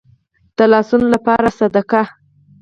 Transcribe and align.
د 0.57 0.59
لاسونو 0.71 1.07
لپاره 1.15 1.49
صدقه. 1.59 2.01